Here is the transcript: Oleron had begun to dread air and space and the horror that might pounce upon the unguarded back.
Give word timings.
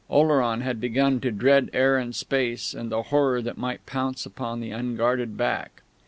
Oleron 0.09 0.61
had 0.61 0.81
begun 0.81 1.19
to 1.19 1.29
dread 1.29 1.69
air 1.73 1.95
and 1.99 2.15
space 2.15 2.73
and 2.73 2.91
the 2.91 3.03
horror 3.03 3.39
that 3.43 3.59
might 3.59 3.85
pounce 3.85 4.25
upon 4.25 4.59
the 4.59 4.71
unguarded 4.71 5.37
back. 5.37 5.83